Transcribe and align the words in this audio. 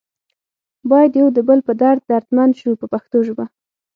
باید 0.89 1.11
یو 1.21 1.27
د 1.37 1.39
بل 1.47 1.59
په 1.67 1.73
درد 1.81 2.01
دردمند 2.09 2.53
شو 2.59 2.71
په 2.81 2.85
پښتو 2.93 3.17
ژبه. 3.27 3.45